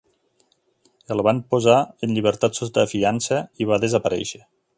El 1.15 1.21
van 1.27 1.41
posar 1.55 1.75
en 2.07 2.15
llibertat 2.15 2.61
sota 2.63 2.87
fiança 2.95 3.41
i 3.65 3.69
va 3.75 3.81
desaparèixer. 3.87 4.43